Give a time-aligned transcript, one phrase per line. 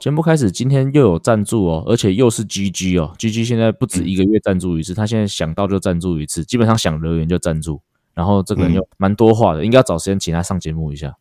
[0.00, 7.80] 节目开始，今天又有赞助哦，而且又是 GG 哦，GG 现在不止一个月赞助一次，他现在想到就赞助一次，基本上想留言就赞助，
[8.12, 11.14] 然后这个人又蛮多话的，应该要找时间请他上节目一下。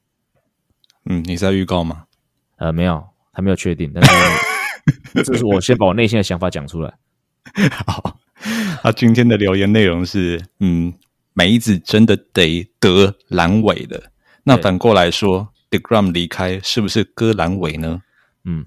[1.05, 2.05] 嗯，你在预告吗？
[2.57, 4.11] 呃，没有，还没有确定，但是
[5.23, 6.93] 这是我先把我内心的想法讲出来。
[7.85, 8.17] 好，
[8.81, 10.93] 他今天的留言内容是：嗯，
[11.33, 14.11] 梅子真的得得阑尾的。
[14.43, 18.01] 那反过来说，Degrom 离开是不是割阑尾呢？
[18.45, 18.65] 嗯，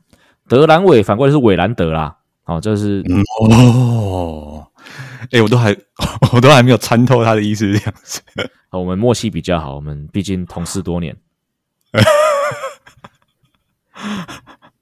[0.49, 2.19] 德兰伟反过来是韦兰德啦。
[2.45, 3.03] 哦，这是
[3.41, 4.67] 哦，
[5.33, 5.77] 哎，我都还
[6.33, 8.21] 我都还没有参透他的意思这样子。
[8.69, 11.17] 好， 我们默契比较好，我们毕竟同事多年。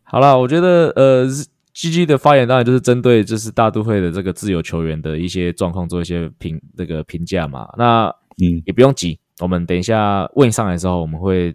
[0.02, 1.27] 好了，我觉得呃
[1.72, 7.66] ，G G 的发言当然就是针对就是大都会的这个自由球员的一些状况做一些评这个评价嘛。
[7.78, 8.06] 那
[8.42, 11.55] 嗯，也不用急，我们等一下问上来之后，我们会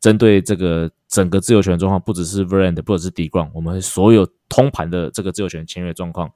[0.00, 0.90] 针对这个。
[1.10, 6.30] 整个自由权状况不只是 Verand，不只是 Degrom，我们所有通盘的这个自由权签约状况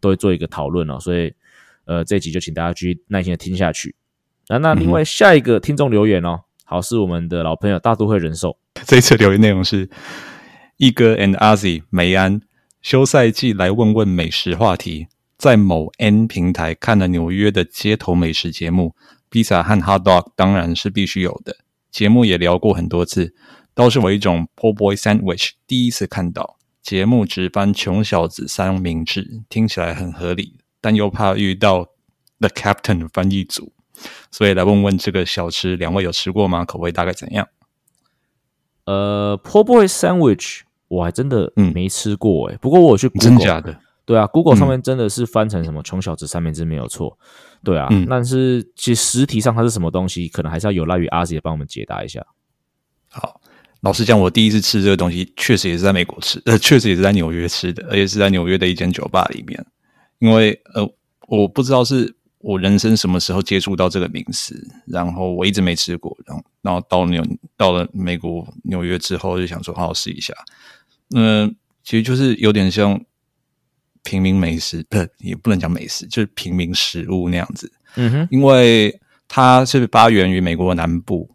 [0.00, 0.98] 都会做一个讨论哦。
[0.98, 1.32] 所以，
[1.84, 3.94] 呃，这一集就请大家继续耐心的听下去。
[4.48, 8.58] 那那另外下一个听众留言哦，好是我们的老朋友大都会人寿。
[8.84, 9.88] 这一次留言内容是：
[10.76, 12.40] 一哥 and Azi 梅安
[12.82, 15.06] 休赛季来问问美食话题，
[15.38, 18.96] 在某 N 平台看了纽约的街头美食节目，
[19.30, 21.58] 披萨和 Hot Dog 当然是必须有的。
[21.96, 23.34] 节目也聊过很多次。
[23.72, 31.86] 都是我一种 poor boy sandwich，第一次看到节目直翻穷小子三明治，听起来很合理，但又怕遇到
[32.38, 33.72] the captain 翻译组，
[34.30, 36.66] 所以来问问这个小吃，两位有吃过吗？
[36.66, 37.48] 口味大概怎样？
[38.84, 47.18] 呃，poor boy sandwich 我还真的没吃过哎，不过我去真假的，对啊，Google 上面真的是翻成什么穷小子三明治没有错，
[47.62, 52.24] 对啊，但是其实实体上它是什么东西，可能还是要有赖于阿姐帮我们解答一下。
[53.10, 53.42] 好。
[53.82, 59.64] 老实讲，我第一次吃这个东西，确实也是在美国吃，呃，确实也是在纽约吃的，而且是在纽约的一间酒吧里面。
[60.18, 60.82] 因为呃，
[61.28, 64.56] 我不知道是我人生什么时候接触到这个名词，
[64.86, 67.22] 然后我一直没吃过，然后然后到纽
[67.56, 70.34] 到了美国纽约之后，就想说好好试一下。
[71.14, 73.00] 嗯，其实就是有点像
[74.06, 77.70] 平民美食，不也不能讲美食，就是平民食物那样子。
[77.96, 78.96] 嗯哼，因为
[79.26, 81.28] 它是发源于美国南部。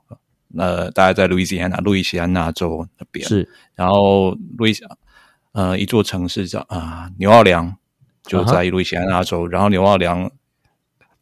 [0.58, 3.26] 呃，大概在路易斯安那，路易斯安那州那边。
[3.26, 4.84] 是，然后路易斯
[5.54, 7.74] 呃一座城市叫啊纽奥良，
[8.26, 10.30] 就在路易斯安那州，然后纽奥良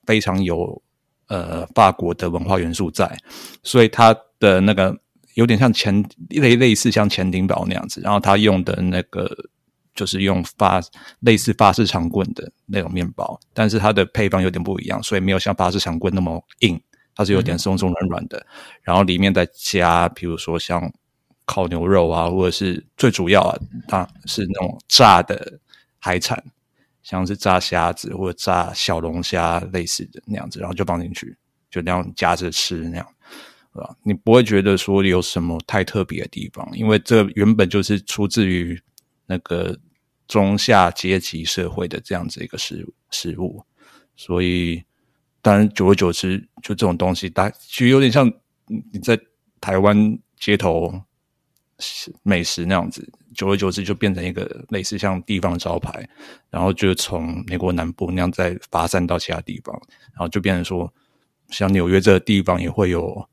[0.08, 0.82] 非常有
[1.28, 3.16] 呃法国的文化元素在，
[3.62, 4.98] 所以它的那个
[5.36, 9.30] 有点像前类类似像前顶堡那样子，然后它用的那个
[10.00, 10.82] 就是用法
[11.20, 16.82] 类似法式长棍的那种面包，但是它的配方有点不一样，所以没有像法式长棍那么硬。
[17.16, 18.46] 它是有点松松软软的，
[18.82, 20.90] 然后里面再加，比如说像
[21.44, 25.60] 烤牛肉啊，或者是最主要啊，它是那种炸的
[25.98, 26.42] 海产，
[27.04, 31.36] 像是炸虾子或者炸小龙虾类似的那样子，然后就放进去，
[31.70, 33.06] 就那样夹着吃那样？
[34.04, 38.82] 你不会觉得说有什么太特别的地方，因为这原本就是出自于
[39.26, 39.78] 那个
[40.30, 43.66] 中下阶级社会的这样子一个食食物，
[44.16, 44.82] 所以。
[45.42, 48.30] 当然，久而久之，就这种东西，大其实有点像
[48.68, 49.18] 你在
[49.62, 51.02] 台湾街头
[52.24, 53.10] 美食那样子。
[53.34, 56.06] 久而久之，就变成一个类似像地方招牌，
[56.50, 59.74] 然后就从美国南部那样再发散到其他地方，
[60.12, 60.94] 然后就变成说，
[61.48, 63.26] 像纽约这个地方也会有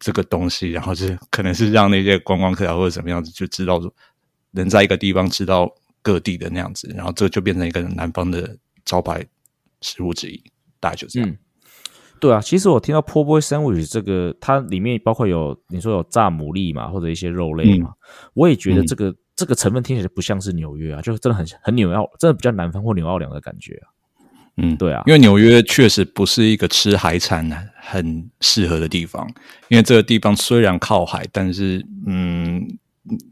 [0.00, 3.94] 这个东西，然后是可能是让那些观光客啊或者什么样子就知道说，
[4.52, 5.70] 能在一个地方知道
[6.02, 9.24] 各地的那样子，然后这就变成一个南方的招牌
[9.80, 10.42] 食物之一。
[10.80, 11.36] 大概就这样。
[12.18, 17.90] 对啊，其实我听到 po boy sandwich 这个，它里面包括有你说有炸牡蛎嘛，或者一些肉类嘛，
[18.34, 23.86] 我也觉得这个这个成分听起来不像是纽约啊，就真的很很纽奥，真的比较南方或纽奥良的感觉啊。
[24.56, 27.48] 嗯，对啊，因为纽约确实不是一个吃海产
[27.80, 29.26] 很适合的地方，
[29.68, 32.60] 因为这个地方虽然靠海，但是嗯，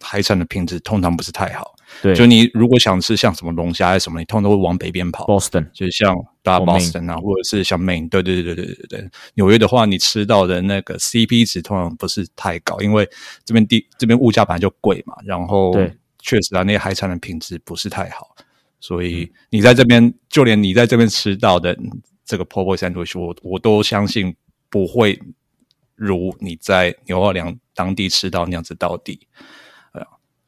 [0.01, 1.75] 海产的品质通常不是太好。
[2.03, 9.01] 对，就你如果想吃像什么龙虾还是什么，你通常都会往北边跑，Boston，就是像大 Boston 啊，或者是像 Maine，对对对对对对。
[9.01, 9.11] 对。
[9.35, 13.09] 纽约的话，你吃到的那个 CP 值通常不是太高，因为
[13.45, 15.75] 这边地这边物价本来就贵嘛，然后
[16.19, 18.35] 确实啊，那些海产的品质不是太好，
[18.81, 21.77] 所以你在这边，就连你在这边吃到的
[22.25, 24.35] 这个 po boy sandwich，我我都相信
[24.69, 25.21] 不会
[25.97, 29.27] 如你在牛二良当地吃到那样子到底。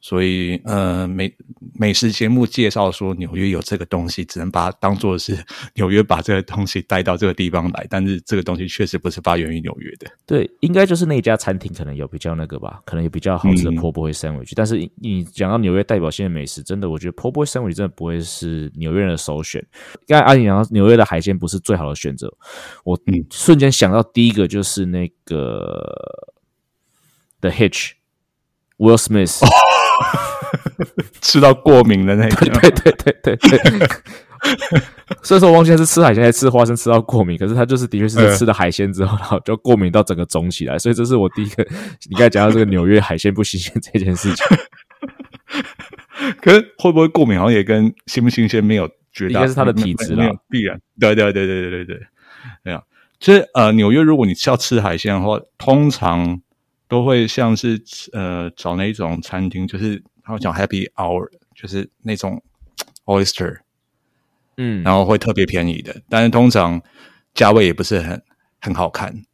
[0.05, 1.33] 所以，呃，美
[1.79, 5.39] 美食节目介绍说纽约有这个东西，只能把它当做是
[5.75, 7.87] 纽约把这个东西带到这个地方来。
[7.89, 10.11] 但是这个东西确实不是发源于纽约的。
[10.27, 14.51] 对，应该就是那家餐厅可能有比较那个吧，可能有比较好吃的 po boy sandwich。
[14.57, 19.65] 但是你讲到纽约代表性的美食，真的，我觉得 po boy sandwich 真的不会是纽约人的首选。
[20.09, 22.29] 刚才阿颖讲到纽约的海鲜不是最好的选择，
[22.83, 23.01] 我
[23.31, 26.27] 瞬间想到第一个就是那个
[27.41, 29.39] The Hitch，Will Smith。
[31.21, 33.89] 吃到过敏的那种，对对对对对。
[35.23, 40.77] 所以 说，我忘记是吃海鲜还是吃花生吃到过敏，可是他就是的确是吃了海鲜之后，然后就过敏到整个肿起来。
[40.77, 41.63] 所以这是我第一个，
[42.11, 44.45] 你刚才讲到这个纽约海鲜不新鲜这件事情。
[46.41, 50.81] 可是会不会过敏，好像也跟新不新鲜没有绝对，应该是他的体质啦，必然。
[50.99, 52.01] 对对对对对对对，
[52.65, 52.83] 对啊。
[53.21, 56.41] 其实呃，纽约如果你是要吃海鲜的话，通常。
[56.93, 62.43] 都会像是呃找那种餐厅，就是他讲 Happy Hour，就是那种
[63.07, 63.61] oyster，
[64.59, 66.83] 嗯，然后会特别便宜的，但是通常
[67.33, 68.23] 价位也不是很
[68.61, 69.25] 很好看，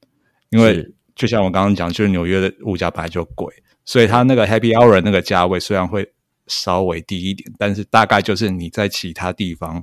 [0.51, 3.53] 因为就像我刚刚讲，就是纽约的物价本来就贵，
[3.85, 6.13] 所以它那个 Happy Hour 那个价位虽然会
[6.47, 9.83] 稍微低一点，但是大概就是你在其他地方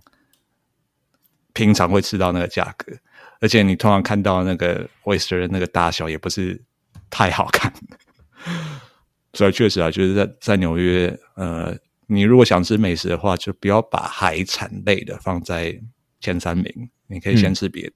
[1.51, 2.93] 平常会吃到那个价格，
[3.41, 6.63] 而且你通常看到那个 oyster 的那个大小也不是。
[7.09, 7.73] 太好看，
[9.33, 11.75] 所以确实啊，就是在在纽约，呃，
[12.07, 15.77] 你如果想吃美食的话，就不要把海产类的放在
[16.19, 17.93] 前三名，你可以先吃别的，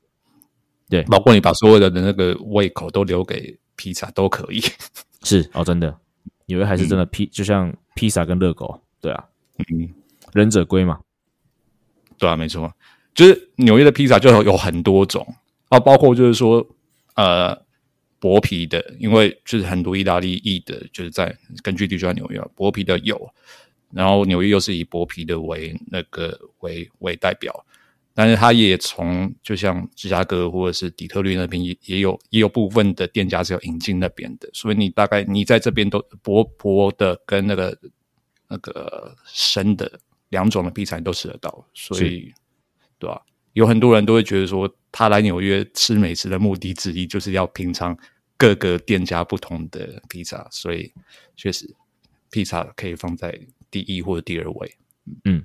[0.89, 4.61] 对，包括你把所有的那个胃口都留给披萨都可以。
[5.23, 5.97] 是哦，真的，
[6.45, 9.25] 纽约还是真的披，就像披萨跟热狗，对啊，
[9.57, 9.89] 嗯，
[10.33, 10.99] 忍者龟嘛，
[12.17, 12.71] 对啊，没错，
[13.13, 15.25] 就是纽约的披萨就有很多种
[15.69, 16.65] 啊，包括就是说，
[17.15, 17.67] 呃。
[18.19, 23.33] 薄皮的，因为就是很多意大利裔的，就是在根据地就在纽约，薄皮的有，
[23.91, 27.65] 然后纽约又是以薄皮的为那个为为代表，
[28.13, 37.77] 但是它也从就像芝加哥或者是底特律那边也也有也有部分的店家是有引进那边的，所以你大概你在这边都薄薄的跟那个
[38.49, 39.99] 那个生的
[40.29, 42.33] 两种的披萨都吃得到，所以
[42.97, 43.21] 对吧？
[43.53, 44.73] 有很多人都会觉得说。
[44.91, 47.95] 他来纽约吃美食的目的之一，就是要品尝
[48.37, 50.91] 各个店家不同的披萨，所以
[51.35, 51.71] 确实
[52.31, 54.75] 披萨可以放在第一或者第二位。
[55.25, 55.43] 嗯，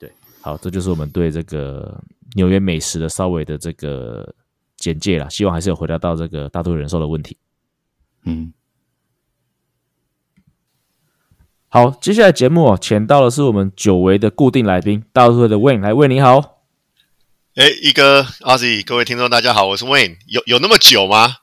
[0.00, 0.10] 对，
[0.40, 2.02] 好，这就是我们对这个
[2.34, 4.34] 纽约美食的稍微的这个
[4.76, 5.30] 简介了。
[5.30, 7.36] 希望还是有回答到这个大多数人寿的问题。
[8.24, 8.52] 嗯，
[11.68, 16.61] 好，接下来节目哦，请到的是我们久违的固定来宾，大都会的 Wayne 来，Wayne 你好。
[17.54, 20.16] 哎，一哥阿 Z，各位听众大家好，我是 Wayne。
[20.26, 21.34] 有有那么久吗？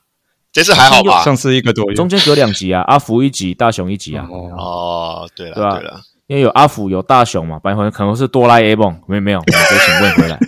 [0.52, 1.24] 这次还好吧？
[1.24, 4.26] 上次一个多月，中间隔两集啊，阿福一集，大雄一集啊。
[4.58, 10.40] 哦，对了，对了，因为有阿福，有大雄嘛，不然可能是哆啦 A 梦，没有没有，我们可以请问回来。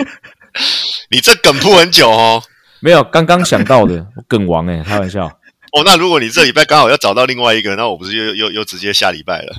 [1.10, 2.42] 你这梗铺很久哦。
[2.80, 5.26] 没有，刚刚想到的梗王哎，开玩笑。
[5.26, 9.54] 哦，那如果你这礼拜刚好要找到另外一个，那我不是又又又直接下礼拜了？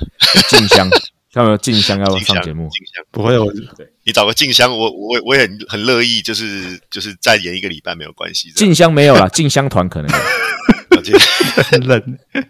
[0.48, 0.90] 静香。
[1.34, 2.68] 有没有静香要上节目？
[2.70, 8.50] 静香不会，我对你找个静香，我我我也很很乐意，就是就是再演一个礼拜没有关系。
[8.52, 10.10] 静香没有了， 静香团可能
[11.70, 12.18] 很冷。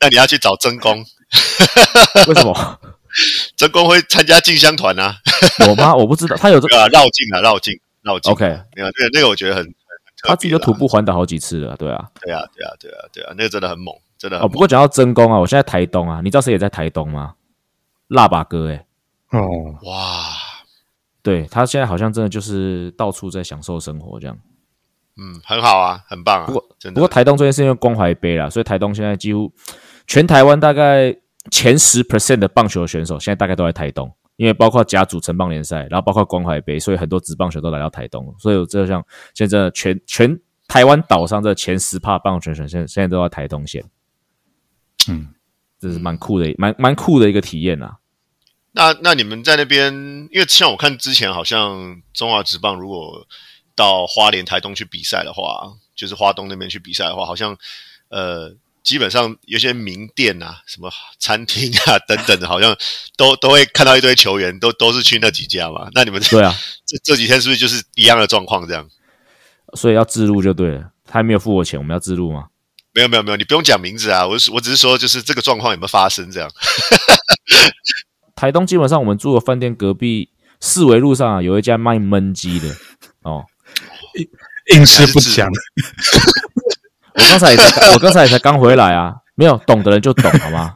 [0.00, 1.04] 那你要去找真宫？
[2.26, 2.80] 为什么？
[3.56, 5.16] 真宫会参加静香团啊？
[5.68, 5.94] 我吗？
[5.94, 8.32] 我不知道，他有这个绕境啊，绕境绕境。
[8.32, 8.44] OK，
[8.76, 9.74] 没有那个那个，我觉得很
[10.22, 14.38] 他自己都徒步环岛好几次了，对啊，对啊，对啊，对啊，对啊，那个真的很猛，真的。
[14.40, 17.34] 哦，不过讲到真宫啊，我现在台东啊，你知道谁也在台东吗？
[18.08, 18.86] 腊八哥，哎，
[19.30, 19.40] 哦，
[19.82, 20.24] 哇，
[21.22, 24.38] 对他现在好像真的就是到处在享受生活，这样，
[25.16, 26.46] 嗯，很好啊，很棒啊。
[26.46, 29.52] 不过，不过台东最近是因为关怀杯啦，所以台东现在几乎
[30.06, 31.14] 全台湾大概
[31.50, 43.84] 前十 percent 的棒球选手现在大概都在台东，因为包括甲组城棒联赛，然后包括关怀杯，所以很多职棒球都来到台东，所以我这像现在全全台湾岛上这前十帕棒球选手现在现在都在台东县，
[45.10, 45.34] 嗯。
[45.80, 47.96] 这是蛮酷的，蛮蛮酷的一个体验啊。
[48.72, 49.92] 那那你们在那边，
[50.30, 53.26] 因为像我看之前好像中华职棒如果
[53.74, 57.56] 到花莲、台东去比赛的话，就是花东那边去比赛的话，好像
[58.08, 62.76] 呃基本上有些名店啊、什么餐厅啊等等的，好像
[63.16, 65.88] 都 都会看到一堆球员，都都是去那几家嘛。
[65.92, 66.54] 那你们对啊，
[66.84, 68.88] 这这几天是不是就是一样的状况这样？
[69.74, 70.90] 所以要自录就对了。
[71.04, 72.48] 他还没有付我钱，我们要自录吗？
[72.98, 76.50] 没有没有没有，你不用讲名字啊，我我只是说，就是这个状况有没有发生这样。
[78.34, 82.68] 台东基本上我们住的饭店隔壁四维路上啊，有一家卖焖鸡的
[83.22, 83.44] 哦，
[84.74, 85.48] 硬是不讲。
[87.14, 90.72] 我刚才也才我刚才也才刚回来啊，没有懂的人就懂好吗？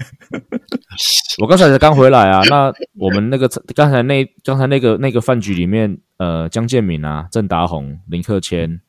[1.41, 8.81] 我刚才才刚回来啊，那我们那个刚才那刚才那个那个饭局里面，呃，江建敏啊，郑达宏、林克谦，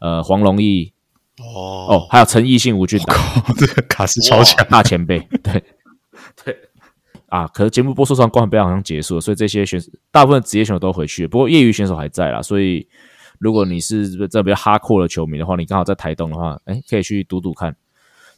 [0.00, 0.92] 呃，黄龙义，
[1.38, 3.14] 哦哦，还有陈奕迅、吴俊达，
[3.56, 5.62] 这个卡斯超强大前辈，对
[6.44, 6.56] 对
[7.28, 12.88] 啊，可是节目播出上冠杯好像结束了，所以这些选手大部分职业选手都回去，不过业余选手还在啦，所以。
[13.38, 17.76] 如果你是这比较哈阔的球迷的话，你刚好在台东的话，哎，可以去赌赌看。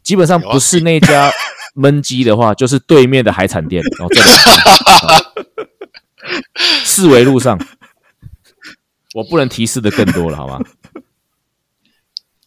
[0.03, 1.31] 基本上不是那家
[1.77, 4.27] 焖鸡的话，就是对面的海产店哦，这里
[6.83, 7.57] 四维路上。
[9.15, 10.59] 我不能提示的更多了，好吗？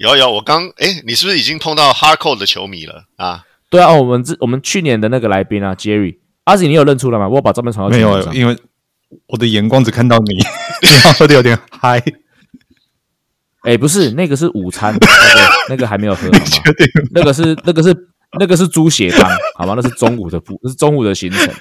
[0.03, 3.45] 有有，我刚哎，你是不是已经碰到哈扣的球迷了啊？
[3.71, 7.29] 对啊，我们这我们去年的那个来宾啊，Jerry 阿紫，你有认出来吗？
[7.29, 8.59] 我把照片传到没有，因为
[9.29, 12.03] 我的眼光只看到你，你喝的有点嗨。
[13.63, 14.93] 哎，不是，那个是午餐，
[15.71, 16.29] 那个还没有喝，
[17.15, 17.97] 那个是那个是
[18.41, 19.75] 那个是猪血汤，好吗？
[19.77, 21.55] 那是中午的不，那是中午的行程，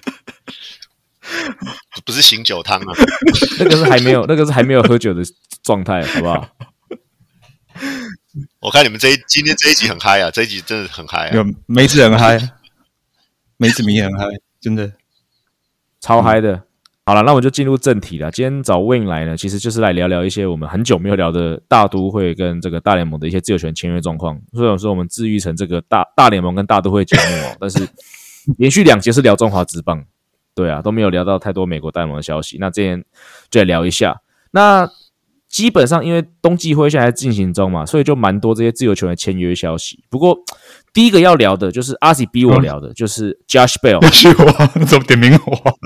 [2.03, 2.93] 不是醒酒汤啊，
[3.59, 5.21] 那个是还没有，那个是还没有喝酒的
[5.61, 6.49] 状态，好不好？
[8.59, 12.39] 我看你们这一今天这一集很嗨啊，这一集真的很嗨啊，有梅子很嗨，
[13.57, 14.25] 梅子米很嗨，
[14.59, 14.91] 真的
[15.99, 16.63] 超嗨的。
[17.03, 18.31] 好了，那我就进入正题了。
[18.31, 24.39] 今天找 Win 来呢，其实就是来聊聊一些我们很久没有聊的大都会跟这个大联盟的一些自由权签约状况。
[24.53, 27.85] 虽然说我们治愈成这个大大联盟跟大都会节目哦，但是
[28.57, 30.05] 连续两节是聊中华职棒，
[30.53, 32.57] 对啊，都没有聊到太多美国大联盟的消息。
[32.59, 33.03] 那今天
[33.49, 34.21] 就来聊一下。
[34.51, 34.87] 那
[35.51, 40.01] 基本上因为冬季会现在进行中嘛，所以就蛮多这些自由球员签约消息。
[40.09, 40.37] 不过
[40.93, 43.99] 第一个要聊的就是阿喜逼我聊的，就是 Josh Bell。
[44.79, 45.77] 你怎么点名我？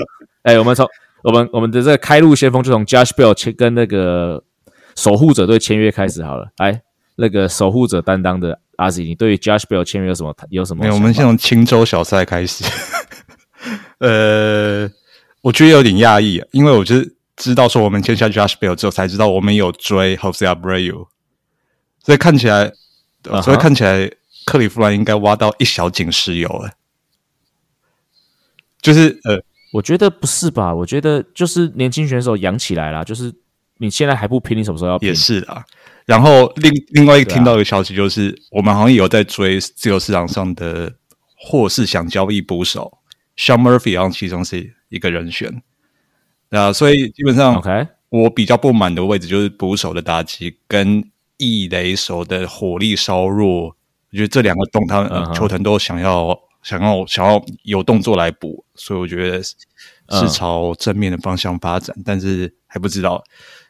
[0.44, 0.88] 哎，我们从
[1.24, 4.44] 我们我们的这个开路先锋就从 Josh Bell 签跟那个
[4.96, 6.50] 守护者队签约开始好了。
[6.58, 6.84] 来，
[7.16, 10.84] 那个守护者担当的阿西你对于 Josh Bell 签约有什么有什么？
[10.84, 12.64] 没有，我们先从青州小赛开始。
[13.98, 14.88] 呃，
[15.42, 21.08] 我觉得有点讶异，因为我就是知道说我们签下 Josh Bell 之后，才知道我们有追 Jose Abreu，
[22.04, 22.72] 所以看起来，
[23.44, 24.12] 所以看起来
[24.46, 26.72] 克利夫兰应该挖到一小井石油了。
[28.82, 29.44] 就是呃。
[29.74, 30.74] 我觉得不是吧？
[30.74, 33.34] 我觉得就是年轻选手养起来了，就是
[33.80, 35.10] 你现在还不拼，你什么时候要拼？
[35.10, 35.66] 也是啊。
[36.06, 40.94] 然后另另外一个听到一个消息，就是我们好像有在追自由市场上的，
[41.36, 43.00] 或是想交易捕手
[43.36, 45.62] ，Sean Murphy 好像其中是一个人选。
[46.56, 51.04] 那所以基本上，OK，我比较不满的位置就是捕手的打击跟
[51.38, 53.66] 异雷手的火力稍弱。
[53.68, 56.40] 我觉得这两个动他球团都想要。
[56.66, 59.56] 想要想要有动作来补，所以我觉得是
[60.34, 63.24] 朝正面的方向发展，但是还不知道，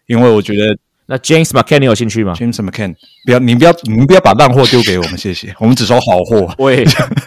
[0.08, 6.56] 因为我觉得那 James McCann 你有兴趣吗？James McCann 不要，你不要，你不要把烂货丢给我们，谢谢， 我们只收好货。
[6.60, 6.86] 喂，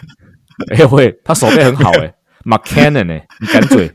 [0.73, 2.11] 哎喂，他手背很好哎
[2.45, 3.21] ，McCann 呢？
[3.39, 3.91] 你敢嘴？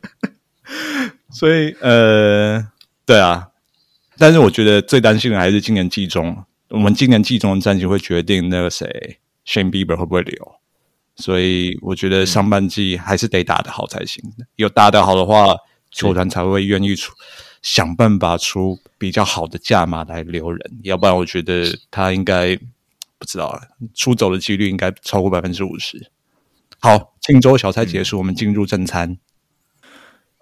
[1.35, 2.65] 所以呃，
[3.05, 3.49] 对啊，
[4.17, 10.55] 但是我觉得最担心的还是今年季中，我们今年季中的战绩会决定那个谁 Shane Bieber 会不会留。
[11.17, 14.23] 所以我觉得上半季还是得打得好才行。
[14.57, 15.57] 有打得好的话，
[15.91, 17.13] 球团才会愿意出
[17.63, 20.79] 想办法出比较好的价码来留人。
[20.85, 22.57] 要不然，我觉得他应该
[23.19, 23.61] 不知道
[23.93, 26.11] 出走的几率应该超过百分之五十。
[26.81, 29.19] 好，庆州小菜结束，我们进入正餐。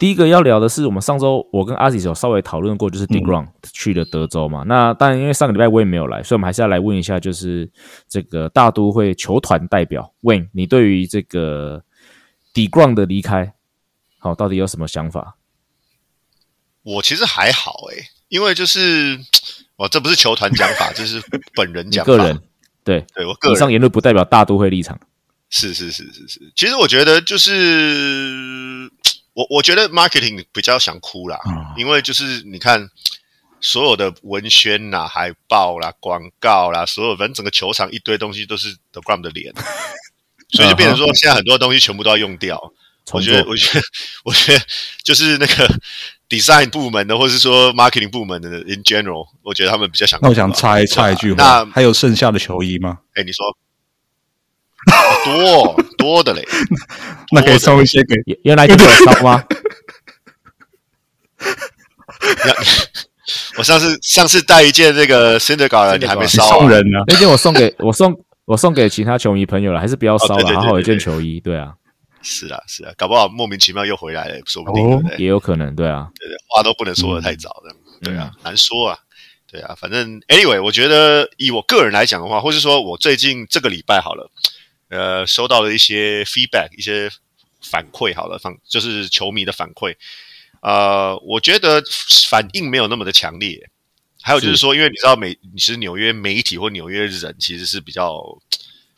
[0.02, 4.64] 第一个要聊的是，我们上周我跟阿吉有稍微讨论过，就是 Degrom 去了德州嘛。
[4.66, 7.71] 那当然，因为上个礼拜我也没有来，所以我们还是要来问一下，就是
[8.09, 11.85] 这个大都会球团代表 Wayne，你对于这个
[12.52, 13.54] Degrom 的离开，
[14.18, 15.37] 好，到底有什么想法？
[16.82, 19.21] 我其实还好诶，因为就是
[19.78, 21.23] 哦，这不是球团讲法， 这是
[21.54, 22.40] 本人讲，个人
[22.82, 24.99] 对对我个人以上言论不代表大都会立场。
[25.49, 28.82] 是是是是是，其实我觉得就是。
[29.35, 31.39] 我我觉得 marketing 比较想哭啦，
[31.77, 32.89] 因为就是你看
[33.61, 39.53] 所有的文宣啦、海报啦、广告啦，所有反正整个球场一堆东西都是 The Gram 的脸，
[40.51, 42.73] 所以就变成说现在很多东西全部都要用掉。
[43.11, 43.83] 我觉得，我觉得，
[44.25, 44.65] 我觉得
[45.03, 45.69] 就是那个
[46.29, 50.21] design 部门的，或是说 marketing 部门的 in general，我觉得他们比较想。
[50.23, 52.99] 那我想插一插一句话，那还有剩下的球衣吗？
[53.15, 53.45] 哎，你说。
[55.25, 56.45] 多多的嘞，
[57.33, 58.14] 那可以送一些给
[58.45, 59.43] 原来就有烧吗？
[63.57, 66.99] 我上次上次带一件那个 Cinder 稿的，你还没烧送人呢？
[67.07, 68.14] 那件我送给 我送
[68.45, 71.75] 我送给其他球迷朋友了，还是不要烧了，好好一件球衣，对啊。
[72.25, 78.97] 是啊，是啊，搞不好莫名其妙又回来了，说不定，也有可能，对啊，对对，话都不能说的太早的，对啊，难说啊，
[79.50, 84.31] 对啊，反正 anyway，我觉得以我个人来讲的话，或是说我最近这个礼拜好了，
[84.93, 87.11] 呃，收到了一些 feedback，一些
[87.61, 89.97] 反馈，好了，反就是球迷的反馈，
[90.61, 91.83] 呃，我觉得
[92.29, 93.69] 反应没有那么的强烈，
[94.21, 98.23] 还有就是说，因为你知道美，其实纽约媒体或纽约人其实是比较。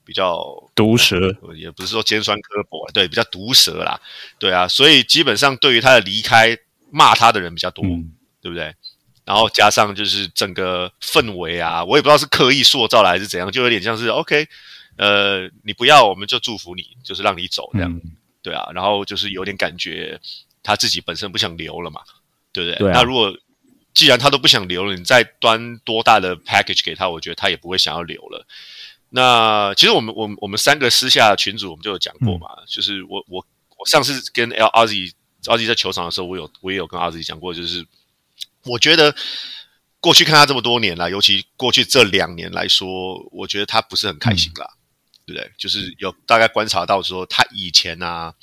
[0.06, 1.16] 比较毒舌，
[1.56, 3.98] 也不是说尖酸刻薄，对，比较毒舌啦，
[4.38, 6.54] 对啊，所以基本上对于他的离开，
[6.90, 7.82] 骂他的人比较多，
[8.42, 8.74] 对不对？
[9.24, 14.46] 然后加上就是整个氛围啊，我也不知道是刻意塑造的还是怎样，就有点像是 OK，
[14.96, 18.00] 呃，你不要，我们就祝福你，就是让你走这样，
[18.42, 20.20] 对啊，然后就是有点感觉
[20.62, 22.00] 他自己本身不想留了嘛，
[22.52, 22.78] 对不对？
[22.92, 23.36] 那如果
[23.94, 28.46] 既然他都不想留了，你再端多大的 package 给他，我觉得他也不会想要留了。
[29.10, 33.46] 那其实我们我们我们三个私下群组我们就有讲过嘛，就是我我
[33.78, 34.94] 我上次跟 L 阿 Z
[35.46, 37.86] 阿 Z 在球场的时候，我有我也有跟阿 Z 讲过，就是
[38.64, 39.14] 我觉得
[40.00, 44.68] 过去看他这么多年了，尤其过去这两年来说，我觉得他不是很开心啦，
[45.26, 45.50] 对不对？
[45.56, 48.34] 就是有大概观察到说，他以前啊，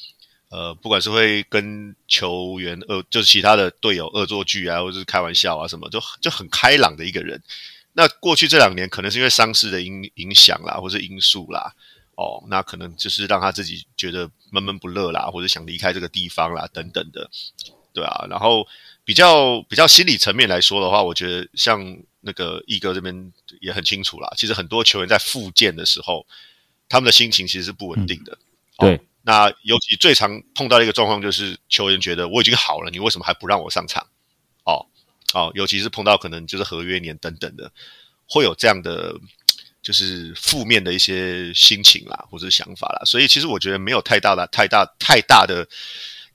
[0.50, 7.41] 呃，不管是会跟球员恶，就是其他的队友恶作剧啊，或者是开玩笑啊什么，就就很开朗的一个人。
[7.93, 11.73] 那过去这两年，可能是因为伤势的影影响啦，或是因素啦，
[12.15, 17.29] 哦，那可能就是让他自己觉得闷闷不乐啦，或者想离开这个地方啦，等等的，
[17.93, 18.25] 对啊。
[18.29, 18.65] 然后
[19.03, 24.31] 比较比较心理层面来说的话，我觉得像那个毅哥这边也很清楚啦。
[24.38, 26.25] 其实很多球员在复健的时候，
[26.91, 28.38] 他们的心情其实是不稳定的。
[28.77, 34.05] 对，那尤其最常碰到的一个状况就是，球员觉得我已经好了，你为什么还不让我上场？
[34.65, 34.86] 哦。
[35.33, 37.71] 哦，尤其是碰到可能就是合约年等等的，
[38.27, 39.15] 会有这样的
[39.81, 43.01] 就是负面的一些心情啦，或者想法啦。
[43.05, 45.65] 所以其实我觉得没有太大的、太大、太大的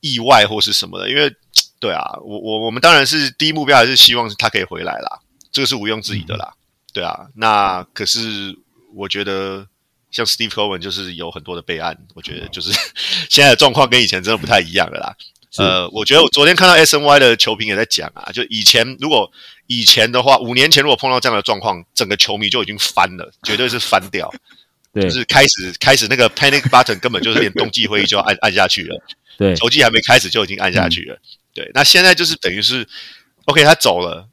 [0.01, 1.11] 意外或是什么的。
[1.11, 1.31] 因为
[1.79, 5.21] 对啊，我我我们当然是第一目标还是希望他可以回来啦，
[5.53, 6.55] 这个是毋庸置疑的啦。
[6.95, 8.57] 对啊，那可是
[8.95, 9.69] 我觉得
[10.11, 12.71] 像 Steve Cohen 就是有很多的备案，我觉得就是
[13.31, 15.17] 现在的状况跟以前真的不太一样了啦。
[15.59, 19.31] 呃，我觉得我昨天看到 S N Y 的球评也在讲啊，就以前如果
[19.67, 24.31] 以前的话，五年前如果碰到这样的状况，整个球迷就已经翻了，绝对是翻掉，
[24.95, 29.03] 就是开始开始那个 panic button 根本就是连冬季会议就要按按下去了，
[29.39, 31.19] 对，球季还没开始就已经按下去了，
[31.55, 32.87] 对，那现在就是等于是
[33.47, 34.29] OK，他走了，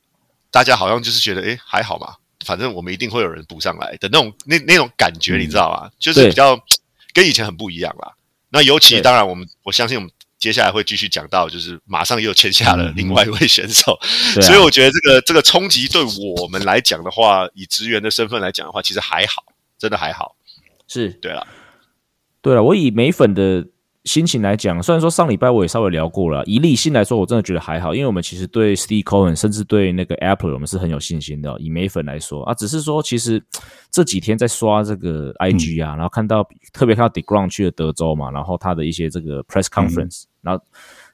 [0.52, 5.92] 大家好像就是觉得哎还好嘛，反正我们一定会有人补上来的那种那那种感觉，你知道吧？
[5.98, 6.60] 就是比较
[7.14, 8.14] 跟以前很不一样啦。
[8.50, 10.12] 那尤其当然我们我相信我们。
[10.40, 13.98] 接下来会继续讲到，就是马上又签下了另外一位选手，
[14.42, 19.46] 所以我觉得这个这个冲击对我们来讲的话，以职员的身份来讲的话，其实还好，
[19.80, 20.36] 真的还好。
[20.86, 21.48] 是对了，
[22.42, 23.66] 对了，我以美粉的。
[24.06, 31.56] 心情来讲，虽然说上礼拜我也稍微聊过了，以理性来说，我真的觉得还好，因为我们其实对 Steve Cohen，甚至对那个 Apple，我们是很有信心的。
[31.58, 33.42] 以美粉来说啊，只是说其实
[33.90, 40.62] 这几天在刷这个 IG 啊，然后看到特别看到 Degrom 去了德州嘛，然后他的一些这个 press conference，然后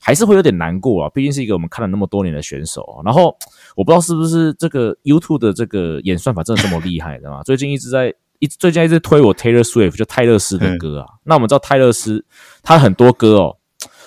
[0.02, 2.82] 还是会有点难过啊，毕竟是一个我们看了那么多年的选手。
[2.82, 3.38] 啊然后
[3.76, 7.44] 我不知道是不是这个 YouTube 的这个演算法真的这么厉害，知道吗？
[7.44, 8.16] 最近一直在。
[8.40, 11.08] 一最近一直推我 Taylor Swift，就泰勒斯的歌啊。
[11.26, 12.26] 那我们知道泰勒斯
[12.64, 13.58] 他很多歌哦，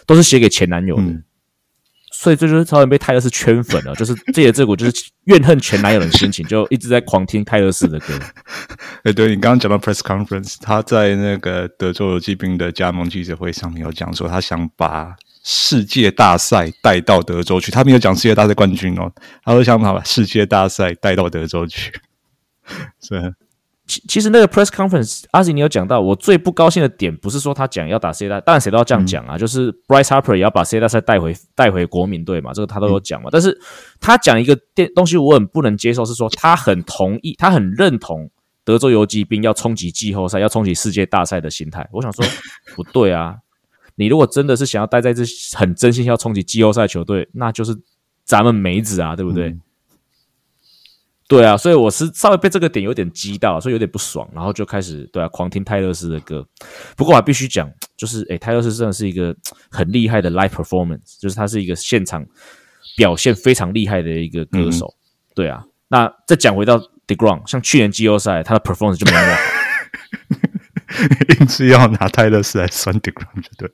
[0.06, 1.22] 都是写给前男友的，
[2.10, 3.94] 所以这就是超人被泰勒斯圈粉了。
[3.94, 8.18] 就是这些这股就是怨恨前男友的心情，就一直在狂听泰勒斯的歌。
[9.04, 15.14] 哎，对你刚刚讲到 press conference，他在那个德州游骑兵的加盟记者会上面有讲说，他想把
[15.44, 17.70] 世界大赛带到德州去。
[17.70, 19.12] 他没有讲世界大赛冠军哦，
[19.44, 21.92] 他说想把世界大赛带到德州去。
[23.02, 23.34] 是。
[23.92, 33.28] 其其实那个 press conference，阿吉你有讲到，我最不高兴的点不是说他讲要打世界大，当然谁都要这样讲啊，就是 Bryce Harper 也要把世界大赛带回带回国民队嘛，这个他都有讲嘛。
[33.30, 33.60] 但是
[34.00, 38.30] 他讲一个电东西，我很不能接受，是说他很同意，他很认同
[38.64, 41.86] 德州游骑兵要冲击季后赛，要冲击世界大赛的心态。
[41.92, 42.24] 我想说
[42.74, 43.36] 不对啊，
[43.96, 45.22] 你如果真的是想要待在这
[45.58, 47.76] 很真心要冲击季后赛球队，那就是
[48.24, 49.54] 咱们梅子啊，对不对？
[51.32, 56.46] 对啊，所以我是稍微被这个点有点激到，所以有点不爽，然后就开始对啊狂听泰勒斯的歌。
[56.94, 59.34] 不过我还必须讲，就是诶，泰勒斯真的是一个
[59.70, 62.22] 很厉害的 live performance，就是他是一个现场
[62.98, 64.94] 表现非常厉害的一个歌手。
[65.34, 69.40] 对啊，那再讲回到 The Ground，像去年季后赛他的 performance 就没那么好，
[71.40, 73.70] 硬是要拿泰勒斯来酸 The Ground，对，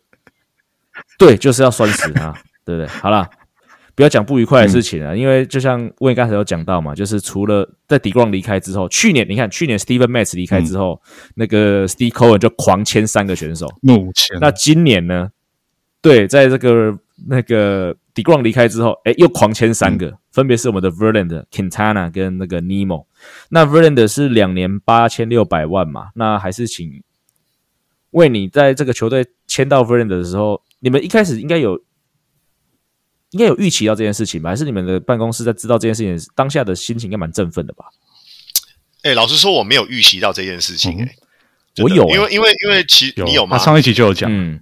[1.19, 2.33] 对，就是要酸死他，
[2.65, 2.87] 对不对？
[2.87, 3.29] 好了。
[3.99, 11.03] 不要讲不愉快的事情啊，因为就像魏刚才有讲到嘛，就是除了在 d 光离开之后，去年你看去年 Steven Matz 离开之后，
[11.35, 13.67] 那个 Steve Cohen 就狂签三个选手。
[14.41, 15.33] 那今年呢？
[16.01, 23.07] 对，在这个那个 d 光离开之后，哎，又狂签三个，分别是我们的 Verlander、Quintana 跟那个 Nemo。
[23.49, 26.11] 那 Verlander 是两年八千六百万嘛？
[26.15, 27.03] 那还是请
[28.13, 31.83] 为你在这个球队签到 Verlander 的时候，你们一开始应该有。
[33.31, 34.51] 应该有预期到这件事情吧？
[34.51, 37.85] 还是你们的办公室在知道这件事情当下的心情应该蛮振奋的吧？
[39.03, 41.03] 哎，老实说，我没有预期到这件事情。
[41.03, 41.15] 哎，
[41.83, 43.59] 我有，因为因为因为其你有吗？
[43.59, 44.31] 他上一期就有讲。
[44.33, 44.61] 嗯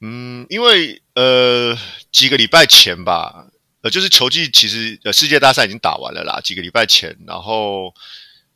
[0.00, 1.76] 嗯，因为呃
[2.12, 3.48] 几个礼拜前吧，
[3.82, 6.40] 呃就是球季其实呃世界大赛已经打完了啦。
[6.42, 7.92] 几个礼拜前，然后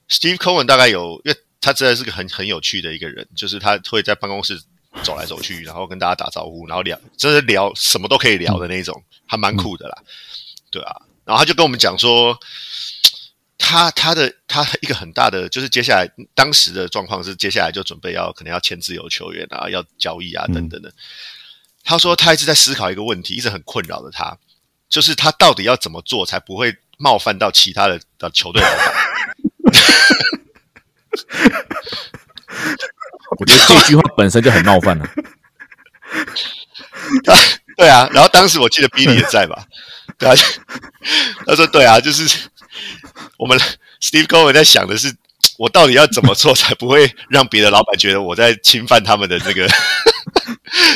[0.08, 4.62] Steve Cohen 大概有，因为他真的是个很很有趣的一个人，就是他会在办公室。
[5.02, 10.02] 走来走去，然后跟大家打招呼，然后聊，真的聊什么都可以聊的那种，还蛮酷的啦。
[10.70, 12.38] 对啊，然后他就跟我们讲说，
[13.58, 20.92] 他他的他一个很大的就是接下来当时的状况是，接下来就准备要可能要签自由球员啊，要交易啊等等的。
[21.82, 24.38] 他说他一直在思考一个问题，一直很困扰着他，
[24.88, 28.94] 就是他到底要怎么做才不会冒犯到其他的的球队老板。
[33.38, 35.06] 我觉得这句话本身就很冒犯了。
[37.76, 39.66] 对啊，然后当时我记得 Billy 也在吧？
[40.16, 40.34] 对啊，
[41.46, 42.48] 他说：“对啊，就是
[43.36, 43.58] 我们
[44.00, 45.12] Steve Cohen 在想的是，
[45.58, 49.66] 我到底要怎么做才不会让别的老板觉得我在侵犯他们的这个，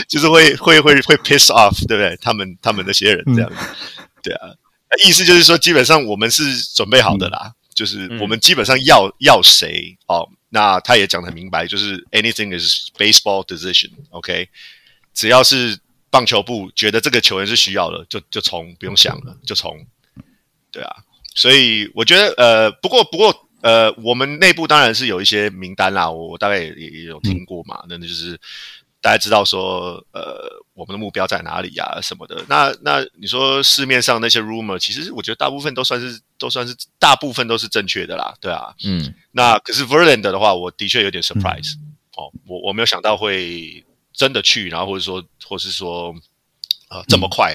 [0.08, 2.16] 就是会会会会 piss off，对不对？
[2.22, 3.50] 他们他们那些人这样，
[4.22, 4.48] 对啊，
[5.04, 6.44] 意思就是说，基本上我们是
[6.76, 14.48] 准备好的啦，就是我们基本上要要谁哦。”那他也讲的明白，就是 anything is baseball decision，OK，
[15.12, 15.78] 只要是
[16.10, 19.86] 棒球部觉得这个球员是需要的，就就冲，不用想了，就冲，
[20.70, 20.96] 对啊，
[21.34, 28.38] 所以我觉得呃，不过不过呃，我们内部当然是有一些名单啦，我大概也也有听过嘛，那那就是。
[29.00, 31.98] 大家知道说，呃，我们的目标在哪里呀？
[32.00, 32.44] 什么的？
[32.48, 38.72] 那那你说市面上那些 rumor，其实我觉得大部分都算是都算是大部分都是正确的啦，对啊。
[38.84, 39.12] 嗯。
[39.32, 41.74] 那可是 Verlander 的话，我的确有点 surprise
[42.14, 46.14] 哦，我我没有想到会真的去，然后或者说或是说，
[46.90, 47.52] 呃，这么快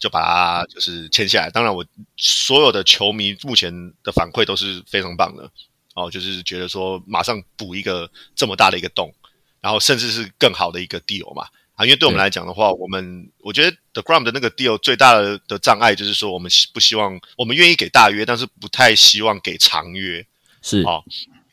[0.00, 1.50] 就把它就是签下来。
[1.50, 1.84] 当然，我
[2.16, 3.70] 所有的球迷目前
[4.02, 5.50] 的反馈都是非常棒的
[5.94, 9.12] 哦，就是觉得说马上补一个这么大的一个洞。
[9.60, 11.46] 然后甚至是更好的一个 deal 嘛
[11.82, 20.24] 啊，因为对我们来讲的话，我们我觉得 The Gram 的那个 deal 最大的的障碍就是说，我们不希望我们愿意给大约，但是不太希望给长约，
[20.62, 21.02] 是哦。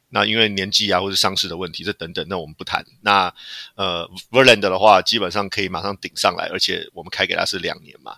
[0.10, 2.86] 那因为年纪啊，或者上市的问题，这等等，那我们不谈。
[3.02, 3.34] 那
[3.76, 8.16] 呃，Verlander 的话，基本上可以马上顶上来，而且我们开给他是两年嘛，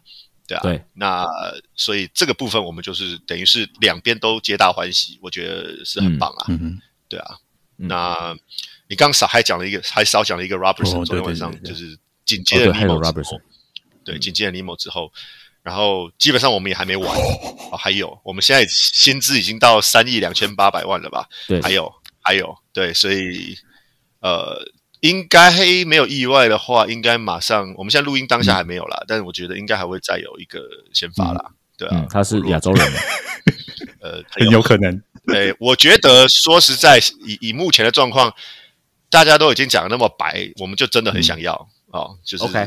[0.47, 0.61] 对啊。
[0.63, 0.83] 对。
[0.93, 1.25] 那
[1.75, 6.45] 所以这个部分我们就是等于是两边都皆大欢喜，我觉得是很棒啊。
[6.49, 6.81] 嗯嗯。
[7.07, 7.37] 对啊。
[7.77, 8.35] 那。
[8.91, 13.39] 你刚少还讲了一个，还少讲了一个 Robertson，昨天晚上就是紧接着 Nemo 之后，
[14.03, 15.09] 对，紧接着 Nemo 之后，
[15.63, 17.07] 然后基本上我们也还没完，
[17.71, 21.25] 哦，还有，我们现在薪资已经到三亿两千八百万了吧？
[21.47, 21.89] 对，还有，
[22.21, 23.55] 还有，对，所以
[24.19, 24.61] 呃，
[24.99, 25.49] 应该
[25.85, 30.59] 没有意外的话，应该马上，我们现在录音当下还没有啦，但是我觉得应该还会再有一个
[30.91, 31.41] 先发啦，
[31.77, 32.91] 对啊，他是亚洲人，
[34.03, 38.35] 呃， 很有可能，对，我觉得说实在，以以目前的状况。
[39.11, 41.53] 大家都已经讲的那么白，我们就真的很想要
[41.87, 42.65] 哦，就是看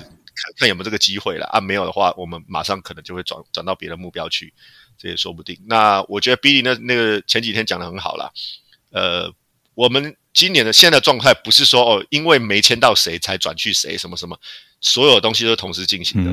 [0.58, 1.58] 看有没有这个机会了啊。
[1.60, 4.52] 没有的话，我们马上可能就会转转到别的目标去，
[4.98, 5.58] 这也说不定。
[5.66, 8.30] 那我觉得 Billy 那那个前几天讲的很好啦。
[8.90, 9.32] 呃，
[9.74, 14.38] 我们今年的现在状态不是说哦，因为没签到谁才转去谁什么什么，
[14.82, 16.30] 所有东西都同时进行的。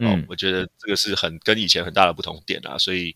[0.00, 3.14] 嗯，我觉得这个是很跟以前很大的不同点啊，所以。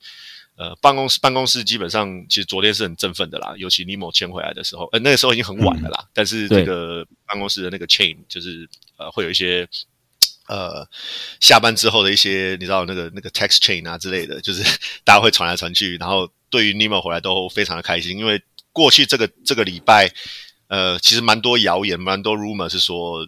[0.60, 6.06] 呃，办公室办公室基本上其实昨天是很振奋的啦，尤其尼莫签回来的时候，呃，那个时候已经很晚了啦。
[6.12, 8.68] 但是这个办公室的那个 chain 就是
[8.98, 9.66] 呃，会有一些
[10.48, 10.86] 呃
[11.40, 14.62] 下班之后的一些你知道那个那个 text chain 啊之类的，就是
[15.02, 20.12] 大家会传来传去，然后对于尼莫回来都非常的开心，因为过去这个这个礼拜
[20.68, 23.26] 呃，其实蛮多谣言，蛮多 rumor 是说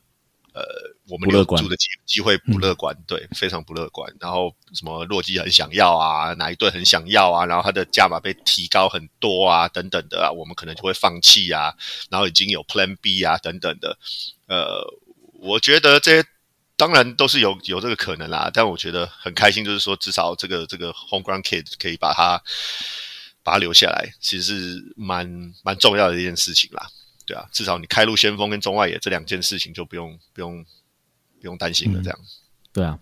[0.53, 0.92] 呃。
[1.13, 4.11] 我们留住的机机会不乐观，对，非常不乐观。
[4.19, 11.75] 然后什么洛基很想要啊，哪一队很想要啊，然后他的价码被提高很多啊，等等的啊，我们可能就会放弃啊。
[12.09, 13.99] 然后已经有 Plan B 啊，等等的。
[14.47, 14.83] 呃，
[15.35, 16.27] 我觉得这些
[16.79, 22.43] 当然都是有有这个可能啦，但我觉得很开心，就是说至少这个这个 Homegrown Kid 可以把他
[23.43, 26.89] 把他留下来，其实是蛮蛮重要的一件事情啦。
[27.27, 30.65] 对啊，至少你开路先锋跟中外野这两件事情就不用不用。
[31.43, 32.19] 不用担心了，这样。
[32.73, 32.99] 对啊，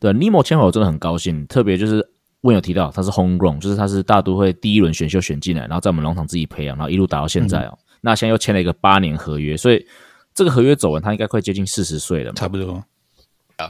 [0.00, 2.08] 对尼莫签回我真的很高兴，特别就是
[2.40, 7.76] 问有提到他是 homegrown，就是他是大都会第一轮选秀选进来，然后在我们农场自己培养，然后一路打到现在哦。
[8.00, 9.84] 那现在又签了一个八年合约，所以
[10.32, 12.82] 这个合约走完，他应该快接近四十岁了，差不多。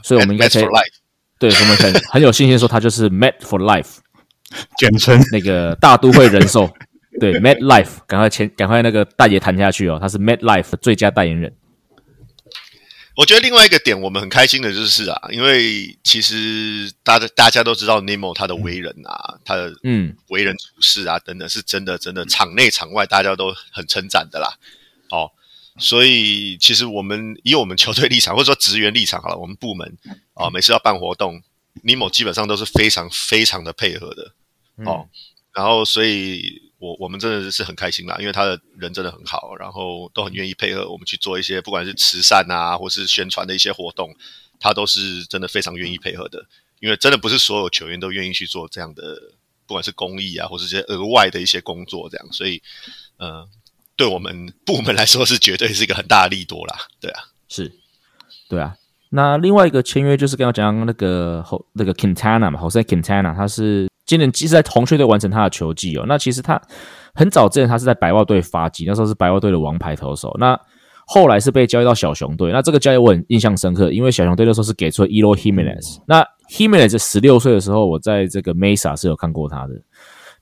[0.05, 0.65] 所以我们应该可以
[1.39, 3.99] 对我们很 很有信心说他就是 Met for Life，
[4.77, 6.69] 简称那个大都会人寿。
[7.19, 11.55] 对，Met Life，赶快签，赶快那个大爷谈下去哦，他是 Met Life 最佳代言人。
[13.17, 24.59] 我觉得另外一个点我们很开心的就是啊，因为其实大家大家都知道 Nemo 他的为人啊，他的嗯为人处事啊等等，是真的真的场内场外大家都很称赞的啦。
[25.09, 25.33] 哦，
[25.79, 29.97] 所以其实我们以我们球队立场或者说职员立场好了，我们部门
[30.35, 31.43] 啊每次要办活动
[31.83, 34.33] ，Nemo 基本上都是非常非常的配合的
[34.85, 35.09] 哦，
[35.55, 36.66] 然后所以。
[36.87, 44.15] 我我们真的是很开心啦，因为他的人真的很好，然后都很愿意配合我们去做一些不管是慈善啊，或是宣传的一些活动，
[44.61, 46.47] 他都是真的非常愿意配合的。
[46.81, 49.03] 因为真的不是所有球员都愿意去做这样的，
[49.67, 52.63] 不管是公益啊，或是这些额外的一些工作这样，所以，
[53.17, 53.49] 呃，
[53.97, 56.87] 对我们部门来说是绝对是一个很大的利多啦。
[57.01, 57.73] 对啊，是，
[58.49, 58.77] 对啊。
[59.09, 63.89] 那另外一个签约就是刚刚讲那个后那个 Quintana 嘛，Jose Quintana，他是。
[64.07, 66.61] 今年其实在红雀队完成他的球技哦，那其实他
[67.13, 70.35] 很早之前他是在白袜队发迹，那时候是白袜队的王牌投手。
[70.39, 70.59] 那
[71.07, 75.99] 后来是被交易到小熊队，那这个交易我很印象深刻，因为小熊队那时候是给出了 Elo Jimenez。
[76.07, 79.75] 那 Jimenez 十六岁的时候，我在这个 Mesa 是有看过他的，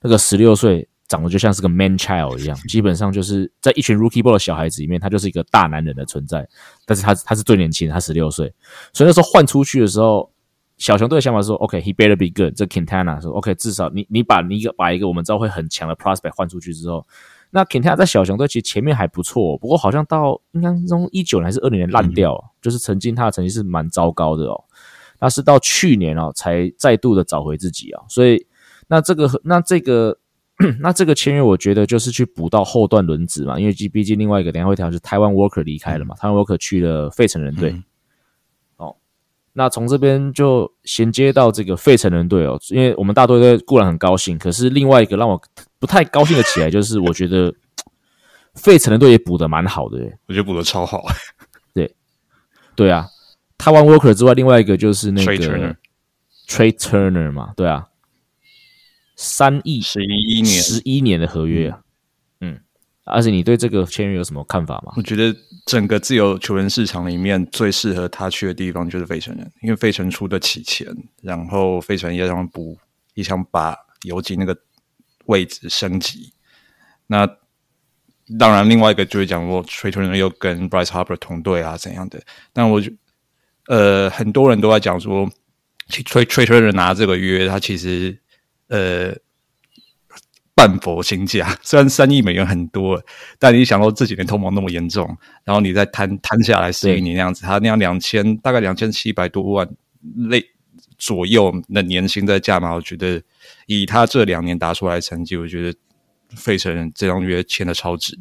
[0.01, 6.47] 那个十六岁长得就像是个 man child 一样， 基本上就是在一群 Rookie Ball 的小孩子里面，他就是一个大男人的存在。
[6.85, 8.53] 但是他他是最年轻，他十六岁，
[8.93, 10.29] 所以那时候换出去的时候。
[10.77, 17.05] 小熊队的想法是说：“OK，he better be good。”这 Quintana 说：“OK，至少你你把你一个把一个我们知道会很强的 prospect 换出去之后，
[17.51, 24.63] 那 Quintana 在小熊队其实前面还不错，不过好像到应该从一九年还是二零年烂掉，就是曾经他的成绩是蛮糟糕的哦。
[25.21, 28.03] 那是到去年哦才再度的找回自己啊。
[28.09, 28.45] 所以
[28.87, 30.17] 那这个那这个
[30.81, 37.81] 那这个签约，我觉得就是去补到后段轮子嘛，因为毕竟另外一个等下会调是台湾 Worker 离开了嘛，台湾 Worker 去了费城人队。”
[39.57, 45.41] 那从这边就衔接到这个费城人队哦，因为我们大队队固然很高兴，可是另外一个让我
[45.79, 47.53] 不太高兴的起来，就是我觉得
[48.55, 51.05] 费城人队也补的蛮好的，我觉得补的超好。
[51.73, 51.95] 对，
[52.75, 53.07] 对啊，
[53.57, 55.33] 他玩 Worker 之外，另外一个就是那个
[56.47, 57.87] Trade Turner 嘛，对啊，
[59.15, 61.79] 三亿十一年十一年的合约啊。
[63.05, 64.93] 而且你对这个签约有什么看法吗？
[64.97, 65.35] 我觉得
[65.67, 70.87] 整个自由球员市场里面最适合他去的地方就是费城人，因为费城出得起钱，
[71.21, 72.77] 然后费城也想补，
[73.13, 74.57] 也想把游击那个
[75.25, 76.33] 位置升级。
[77.05, 77.27] 那
[78.39, 82.19] 当然，另外一个就是讲说，吹球人又跟 Bryce Harper 同队啊怎样的？
[82.53, 82.91] 但我觉
[83.67, 85.29] 呃，很多人都在讲说，
[85.87, 88.19] 吹吹球人拿这个约，他其实
[88.69, 89.15] 呃。
[90.55, 92.99] 半佛心价， 虽然三亿美元很多，
[93.37, 95.05] 但你想到这几年通膨那么严重，
[95.43, 99.69] 然后你再摊摊下来十一年那样子，他那样两千大概两千七百多万
[100.29, 100.41] 类
[100.97, 103.21] 左右的年薪在价码，我觉得
[103.65, 105.77] 以他这两年打出来的成绩，我觉得
[106.29, 108.17] 费城这张约签的超值。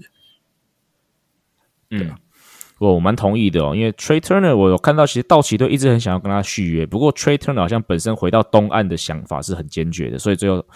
[1.91, 2.11] 嗯，
[2.79, 10.67] 我我蛮同意的哦，因为 Trey Turner 我有看到，其实道奇队一直很想要跟他续约，不过 Trey Turner 好像本身回到东岸的想法是很坚决的，所以最后。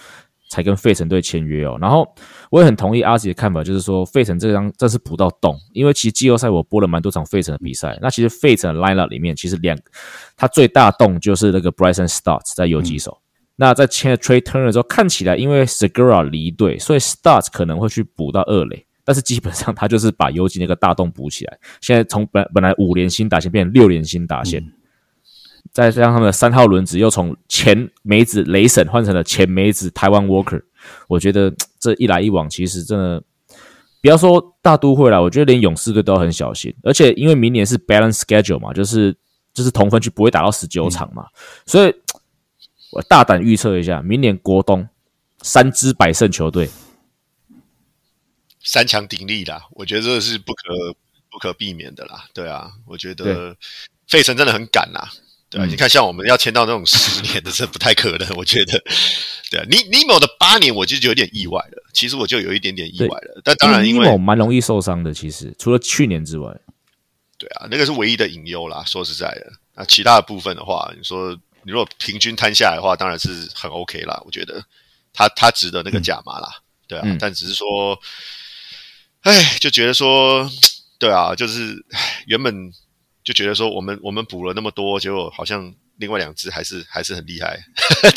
[0.49, 2.07] 才跟费城队签约哦，然后
[2.51, 9.79] 我也很同意阿吉的看法，就是说费城这张这是补到洞，因为其实季后赛我播了蛮多场费城的比赛，那其实费城的 lineup 里面其实两，
[10.37, 13.19] 他最大洞就是那个 Bryson Starts 在游击手，
[13.57, 24.65] 那在签了 trade Turner 之后，看起来因为 Segura 离队，所以 Starts 可能会去补到二垒，但是基本上他就是把游击那个大洞补起来，现在从本本来五连星打线变成六连星打线。
[25.73, 30.63] 再加上他们的三号轮子又从前梅子雷神换成了前梅子台湾 Walker，
[31.07, 33.23] 我觉得这一来一往，其实真的
[34.01, 36.75] 不要说大都会了，我觉得连勇士队都很小心。
[36.83, 39.17] 而且因为明年是 balance schedule 嘛，就是
[39.53, 41.27] 就是同分区不会打到十九场嘛，
[41.67, 41.95] 所以
[42.91, 44.89] 我大胆预测一下，明年国东
[45.43, 46.71] 三支百胜球队，
[48.63, 50.97] 三强鼎立啦，我觉得这是不可
[51.31, 52.25] 不可避免的啦。
[52.33, 53.57] 对啊，我觉得
[54.09, 55.07] 费城真的很敢呐。
[55.51, 58.29] 对啊，你看，像我们要签到那种十年的，这不太可能。
[58.37, 58.79] 我觉得，
[59.51, 61.83] 对啊，尼尼莫的八年，我就有点意外了。
[61.95, 63.41] 其实我就有一点点意外了。
[63.43, 65.15] 但当然，因为蛮容易受伤的。
[65.15, 66.55] 其实除了去年之外，
[67.39, 68.85] 对啊，那个是唯一的隐忧啦。
[68.85, 71.33] 说实在的，那其他的部分的话，你说
[71.63, 74.21] 你如果平均摊下来的话，当然是很 OK 啦。
[74.27, 74.63] 我觉得
[75.15, 76.61] 他他值得那个价码啦。
[76.87, 77.99] 对啊，但只是说，
[79.23, 80.47] 哎，就觉得说，
[80.99, 81.75] 对啊，就是
[82.27, 82.71] 原本。
[83.29, 87.59] 就觉得说我们我们补了那么多，结果好像另外两只还是还是很厉害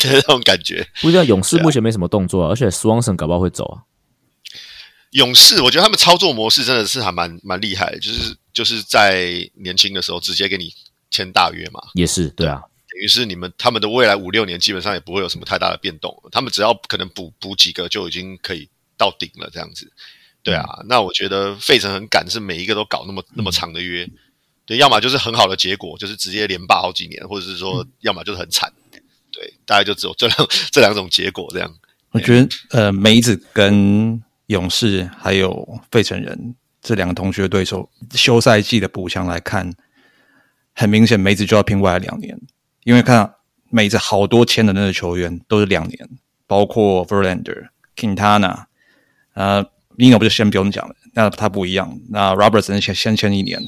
[0.00, 0.82] 的 那种感觉。
[1.02, 3.84] 不知道勇士目前没什么动作，而且 Swanson 搞不好会走啊。
[5.10, 10.72] 勇士，我觉得他们操作模式真的是还蛮蛮厉害，就是就是在年轻的时候直接给你
[11.10, 11.82] 签大约嘛。
[11.92, 12.62] 也是，对啊。
[12.88, 19.92] 等于是你们他们的未来五六年基本上也不会有什么太大的变动，他们只要可能补补几个就已经可以到顶了这样子。
[20.42, 24.08] 对啊，那我觉得费城很赶，是每一个都搞那么那么长的约，
[24.64, 28.72] 对，要么就是很好的结果，就是直接连霸好几年，或者是说，要么就是很惨，
[29.30, 31.74] 对，大概就只有这两这两种结果这样。
[32.10, 39.74] 我觉得，呃，梅子跟勇士还有费城人这两个同学对手，休赛季的补强来看，
[40.74, 42.40] 很明显梅子就要拼未来两年，
[42.84, 43.34] 因为看
[43.70, 46.08] 梅子好多签的那个球员都是两年，
[46.46, 48.64] 包括 Verlander、Quintana，
[49.34, 49.66] 呃。
[49.98, 52.00] Nino 不就先不用讲了，那他不一样。
[52.08, 53.62] 那 Robertson 先先签一年，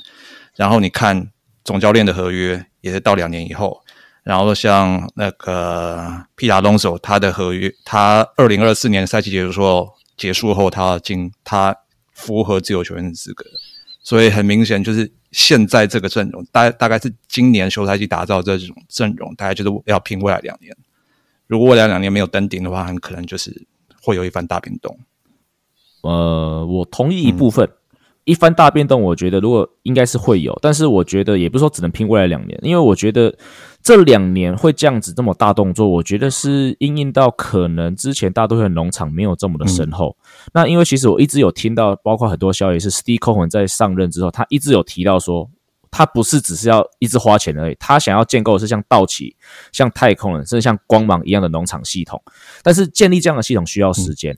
[0.57, 1.31] 然后你看
[1.65, 3.83] 总教练的合约也是到两年以后。
[4.23, 11.77] 然后像那个皮达东手，他的合约，他二零二四年赛季结束说结束后，他进他
[12.15, 13.45] 符合自由球员的资格。
[14.03, 20.75] 所以很明显，就是现在这个阵容，大大概是今年休赛季打造这种阵容，大概就是要拼未来两年。
[21.47, 23.67] 如果未来两年没有登顶的话，很可能就是
[24.01, 24.99] 会有一番大变动。
[26.01, 27.69] 呃，我同意一部分，
[28.25, 33.37] 一番大变动，我觉得如果应该是会有，但是我觉得也不是说只能拼未来两年，因为我觉得
[33.83, 40.17] 这两年会这样子这么大动作，我觉得是因应到可能之前大都会农场没有这么的深厚。
[40.53, 45.51] 那因为其实我一直有听到，包括很多消息是 Steve Cohen 在上任之后，他一直有提到说，
[45.91, 49.37] 他不是只是要一直花钱而已，他想要建构的是像道奇、
[49.71, 52.23] 像太空人，甚至像光芒一样的农场系统。
[52.63, 54.35] 但是建立这样的系统需要时间。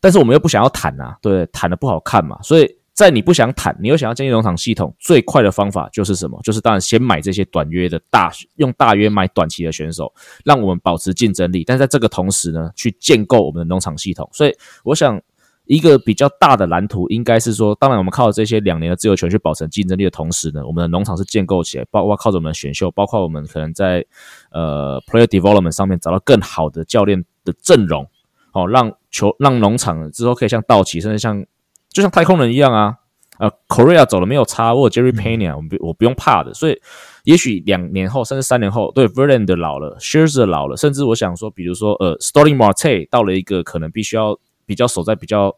[0.00, 6.40] 但是我们又不想要谈啊，对，谈的不好看嘛，所以在你不想谈，你又想要建立农场系统，最快的方法就是什么？
[6.44, 10.12] 就是当然先买这些短约的大，用大约买短期的选手，
[10.44, 11.64] 让我们保持竞争力。
[11.64, 14.28] 但在这个同时呢，去建构我们的农场系统。
[14.32, 15.20] 所以我想，
[15.64, 24.04] 一个比较大的蓝图应该是说，当然我们靠这些两年的自由权去保持竞争力的同时呢，我们的农场是建构起来，包括靠着我们的选秀，包括我们可能在
[24.52, 28.06] 呃 player development 上面找到更好的教练的阵容。
[28.52, 31.44] 哦，让球让农场之后可以像道奇，甚至像
[31.92, 32.94] 就像太空人一样啊，
[33.38, 36.52] 呃，Korea 走了没有差，或者 Jerry Pena，我们不我不用怕的。
[36.54, 36.80] 所以
[37.24, 45.54] 也许两年后，甚至三年后，对 Verlander 老了，Scherzer 老了，甚至我想说，比如说呃，Starling Marte 到了一个可能必须要比较守在比较。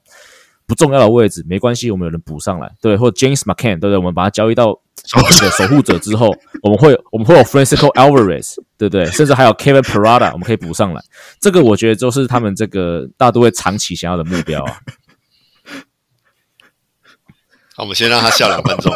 [0.67, 3.99] 不重要的位置没关系，我们有人补上来，对，或者 James McCann，对不对？
[3.99, 9.05] 我们把它交易到的守护者之后，我们会我们会有 Francisco Alvarez，对不对？
[9.05, 11.03] 甚至还有 Kevin Parada，我们可以补上来。
[11.39, 14.73] 这个我觉得就是他们这个大都会长期想要的目标啊。
[17.77, 18.93] 好，我们先让他笑两分钟。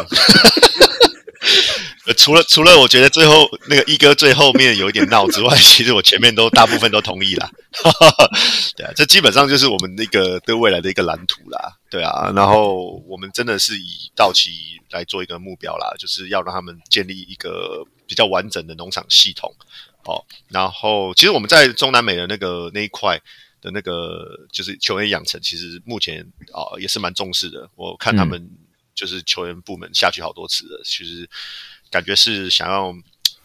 [2.15, 7.49] 除 了除了，我觉得最后那个一哥最后面有一点闹之外，其实我前面都大部分都同意了。
[8.75, 11.77] 对啊，这基本上就是我们那个对未来的一个蓝图啦。
[11.89, 14.51] 对啊，然后我们真的是以道奇
[14.91, 19.53] 来做一个目标啦，就是要让他们建立一个比较完整的农场系统。
[20.05, 23.19] 哦，然后其实我们在中南美的那个那一块
[23.61, 26.21] 的那个就是球员养成，其实目前
[26.53, 27.69] 啊也是蛮重视的。
[27.75, 28.49] 我看他们
[28.99, 31.29] 就是球员部门下去好多次了，其实。
[31.91, 32.93] 感觉是想要，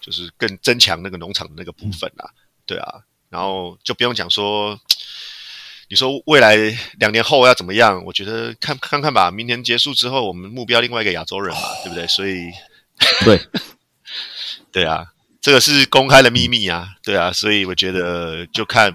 [0.03, 2.31] 就是更增强那个农场的那个部分啦，
[2.67, 4.79] 对啊，然后就不用讲说，
[5.89, 6.55] 你说未来
[6.99, 8.05] 两年后要怎么样？
[8.05, 12.07] 我觉得看看看吧，明年结束之后，我们目标另外一个亚洲人嘛，对不对？
[12.07, 12.51] 所以，
[13.25, 13.41] 对，
[14.71, 15.07] 对啊，
[15.41, 18.93] 这个是公开的秘密啊，对啊，所以我觉得就看，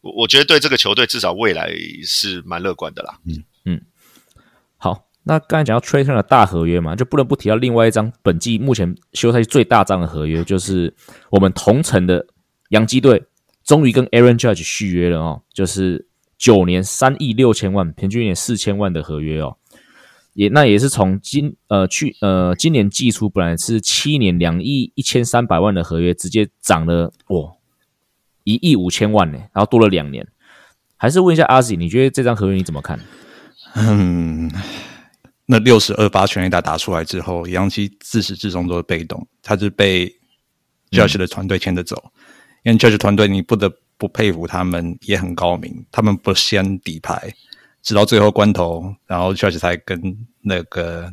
[0.00, 1.72] 我我觉得对这个球队至少未来
[2.04, 3.97] 是蛮乐观的啦，嗯嗯，好。
[5.28, 10.94] 那刚才讲到 t r a t o r 的大合约嘛，就不能不提到另外一张本季目前休赛季最大张的合约，就是
[11.30, 12.26] 我们同城的
[12.70, 13.22] 洋基队
[13.62, 19.58] 终于跟 Aaron Judge 续约了哦，就是九年三亿六千万，平均一年四千万的合约哦，
[20.32, 27.52] 也那也是从今呃去呃今年季初本来是七年两亿一千三百万的合约，直接涨了哇
[28.44, 30.26] 一亿五千万呢，然后多了两年，
[30.96, 32.98] 还是问一下阿 Z，你觉得这张合约你怎么看？
[33.74, 34.50] 嗯。
[35.50, 40.06] 那六十二八全垒打打出来之后，杨基自始至终都是被动，他是被
[40.90, 42.12] Judge 的团队牵着走。
[42.64, 45.86] 因为 Judge 团队，你不得不佩服他们，也很高明。
[45.90, 47.32] 他们不先底牌，
[47.82, 49.98] 直到最后关头，然后 Judge 才跟
[50.42, 51.10] 那个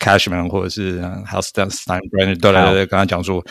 [0.00, 3.44] Cashman 或者是 House Steinbrenner 都来跟他讲说：“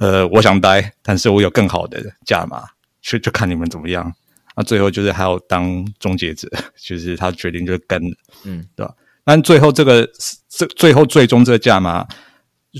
[0.00, 2.64] 呃，我想待，但是我有更好的价码，
[3.02, 4.10] 就就看你们怎么样。”
[4.56, 8.00] 那最后就是还要当终结者， 就是他决定就是跟，
[8.44, 8.94] 嗯，对吧？
[9.24, 10.08] 但最后这个
[10.48, 12.06] 这最后最终这个价码，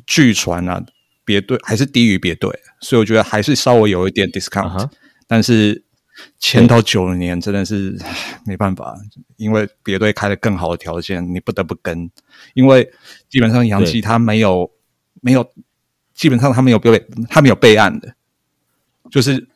[0.06, 0.84] 据传啊，
[1.24, 2.50] 别队还是低于别队，
[2.80, 4.90] 所以我觉得还是稍微有一点 discount。
[5.26, 5.82] 但是
[6.38, 7.98] 签到九年真的是
[8.44, 8.94] 没办法，
[9.36, 12.10] 因为别队开了更好的条件，你不得不跟。
[12.52, 12.92] 因为
[13.30, 14.70] 基本上杨基他没有
[15.22, 15.50] 没有，
[16.14, 18.14] 基本上他没有备他没有备案的，
[19.10, 19.48] 就是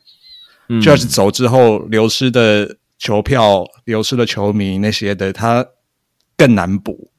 [0.69, 5.65] Judge 走之后流失的球票、流失的球迷那些的，他
[6.37, 7.11] 更难补。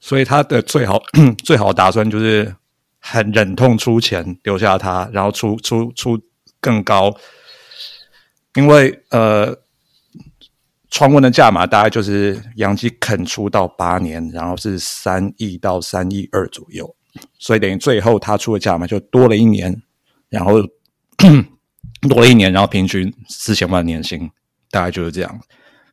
[0.00, 1.02] 所以他的最好
[1.44, 2.54] 最好打算就是
[3.00, 6.18] 很忍痛出钱留下他，然后出出出
[6.60, 7.12] 更高，
[8.54, 9.56] 因为呃，
[10.88, 16.94] 传闻的价码大概就是杨基肯出到八年，然后是三亿到三亿二左右，
[17.38, 19.82] 所以等于最后他出的价码就多了一年，
[20.28, 20.52] 然后
[22.02, 24.30] 多了一年，然后平均四千万年薪，
[24.70, 25.40] 大概就是这样。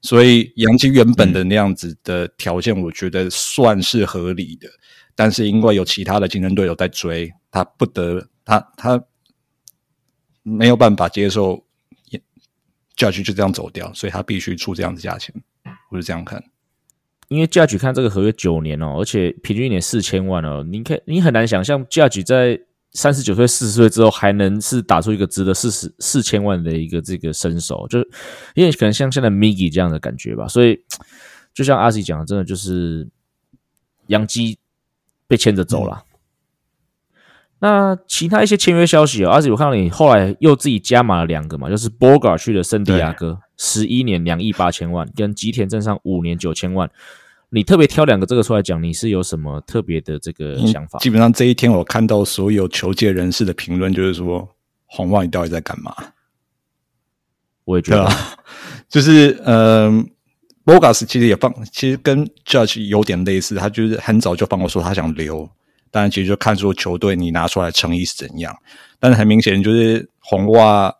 [0.01, 4.69] 所以杨基原本的那样子的条件，我觉得算是合理的。
[5.15, 9.03] 但是因为有其他的竞争对手在追，他不得他他
[10.43, 11.65] 没有办法接受
[12.95, 15.33] 嘉许就这样走掉，所以他必须出这样的价钱。
[15.89, 16.43] 我是这样看，
[17.29, 22.61] 因为 Judge 看这个合约九年哦，而且平均一年四千万哦，你看你很难想象 Judge 在。
[22.95, 28.09] 三十九岁、四十岁之后，还能是打出一个值得四十四千万的一个这个身手，就是
[28.55, 30.47] 因为可能像现在 Miggy 这样的感觉吧。
[30.47, 30.79] 所以，
[31.53, 33.07] 就像阿 C 讲的，真的就是
[34.07, 34.57] 杨基
[35.27, 36.05] 被牵着走了。
[37.59, 46.89] 那其他一些签约消息哦，阿 Z 我看到你后来又自己加码了两个嘛，就是 Bogar 去了圣地亚哥，十一年两亿八千万，跟吉田镇上五年九千万。
[47.49, 50.99] 你特别挑两个这个出来讲，你是有什么特别的这个想法？
[50.99, 54.47] 基本上这一天我看到所有球界人士的评论，就是说
[54.85, 55.95] 红袜你到底在干嘛？
[57.63, 58.11] 我也觉得，
[58.89, 60.05] 就是嗯
[60.65, 65.49] ，Bogas 其实也放，其实跟 Judge 有点类似，他就是很早就放过说他想留，
[65.91, 68.55] 但其实就看出球队你拿出来诚意是怎样。
[68.99, 70.93] 但是很明显就是红袜，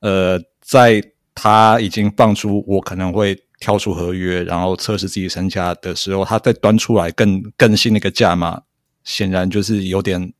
[0.00, 1.02] 呃，在
[1.34, 3.38] 他已经放出我可能会。
[3.62, 8.60] 跳出合约，然后测试自己身价的时候，他再端出来更更新那个价码，
[9.04, 10.32] 显然就是有点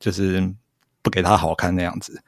[0.00, 0.42] 就是
[1.00, 2.20] 不给他好看那样子。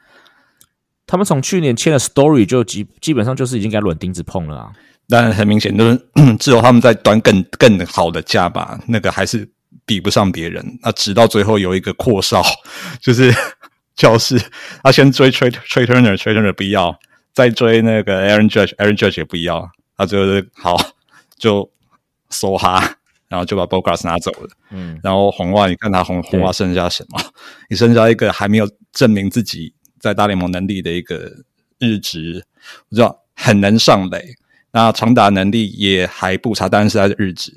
[1.05, 4.71] 他们从去年签了 Story 就基基本上就是已经该软钉子碰了啊。
[5.09, 6.07] 但很明显，就是
[6.39, 9.49] 只有他们在端更更好的价吧，那个还是
[9.85, 10.79] 比不上别人。
[10.81, 12.43] 那直到最后有一个阔少，
[12.99, 13.33] 就是
[13.95, 14.37] 教室，
[14.83, 16.99] 他先追 Trey Trey Turner，Trey Turner 不要，
[17.33, 19.69] 再追那个 Aaron Judge，Aaron Judge 也不要。
[19.97, 20.77] 他就是好，
[21.37, 21.69] 就
[22.29, 22.79] 梭哈，
[23.27, 24.49] 然后就把 Bogas 拿走了。
[24.69, 27.19] 嗯，然后红袜，你看他红红袜剩下什么？
[27.69, 31.31] 你剩下一个还没有证明自己在大联盟能力的一个
[31.79, 32.45] 日职，
[32.89, 34.35] 我知道很能上垒，
[34.71, 37.51] 那长打能力也还不差，但是他是日职，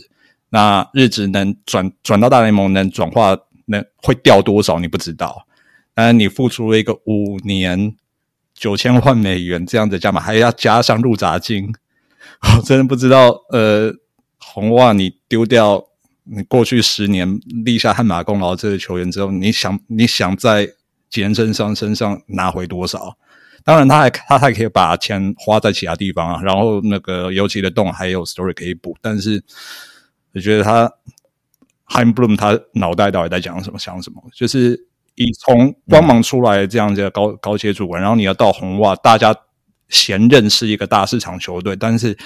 [0.49, 3.37] 那日职能转转到大联盟能转化
[3.67, 4.79] 能会掉多少？
[4.79, 5.47] 你不知道。
[5.93, 7.95] 当然，你付出了一个五年
[8.55, 11.71] 九千万美元这样的价码，还要加上入闸金。
[12.57, 13.93] 我 真的不知道，呃，
[14.39, 15.85] 红袜你丢掉
[16.25, 20.69] 你过去十年立下汗马功劳这个球员之后，你想你想在
[21.11, 23.17] 吉恩身上身上拿回多少？
[23.63, 26.43] 当然，他还他还可以把钱花在其他地方啊。
[26.43, 29.45] 然后那个尤其的洞还有 story 可以补，但是
[30.33, 30.91] 我觉得他
[31.89, 34.23] Heim Bloom 他脑袋到底在讲什么想什么？
[34.35, 34.87] 就是
[35.17, 39.37] 以从光芒出来这样子的高高阶主管，然后你要到红袜，大家。
[39.91, 42.17] 前任是一个大市场球队，但是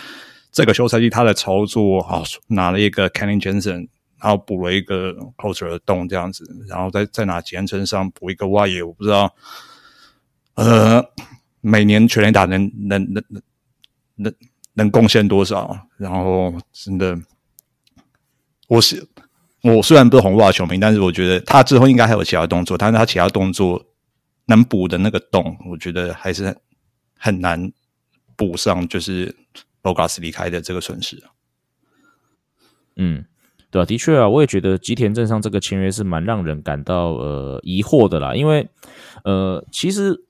[0.53, 3.89] 这个休赛季他的操作啊，拿了一个 Kenny Jensen，
[4.21, 9.35] 然后补了一个 closer 的洞这样子，然后再再拿前身上补一个外野，我不知道，
[10.55, 11.05] 呃，
[11.61, 13.43] 每年全垒打能能能能
[14.17, 14.35] 能
[14.75, 15.77] 能贡献多少？
[15.97, 17.19] 然后真的，
[18.69, 19.05] 我是
[19.63, 23.85] 我虽然不是红袜球迷，但是我觉得他之后应该还有其他动作，但是他其他动作
[24.47, 26.57] 能补的那个洞，我觉得还是。
[27.25, 27.73] 很难
[28.37, 29.35] 补上，就是
[29.83, 31.23] Bogas 离开的这个损失。
[32.97, 33.25] 嗯，
[33.71, 38.35] 对啊，的确啊，我也觉得吉田镇上这个签约是蛮让人感到呃疑惑的啦。
[38.35, 38.69] 因为
[39.25, 40.27] 呃，其实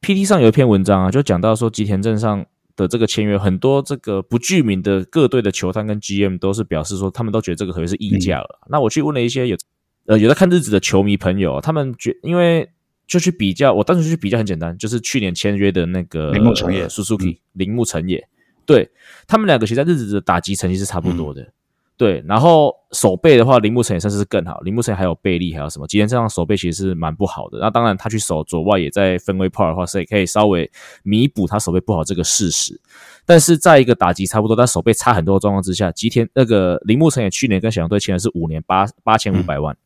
[0.00, 8.60] PT 上有一篇文章啊，就讲到说吉田镇上的这个签约，很多这个不具名的各队的球探跟 GM 都是表示说，他们都觉得这个合约是溢价了。
[8.70, 9.58] 那我去问了一些有
[10.06, 12.70] 呃有在看日子的球迷朋友，他们觉因为。
[13.10, 18.24] 就去比较，我当时去比较很简单，就是去年签约的那个铃木成也，Suzuki 铃木成也，
[18.64, 18.88] 对
[19.26, 21.52] 他们两个其实在日子的打击成绩是差不多的，
[21.96, 22.22] 对。
[22.28, 25.88] 然后手背的话，铃木成也算是更好，铃木成也还有背力，还有什么？
[25.88, 27.58] 吉田这样手背其实是蛮不好的。
[27.58, 30.70] 那当然，他去守左外也在分位 part 的话，所以可以稍微
[31.02, 32.80] 弥补他手背不好这个事实。
[33.26, 39.76] 但是在一个打击差不多，但手背差很多的状况之下，吉田那个铃木成也去年跟小杨队签的是五年八八千五百万。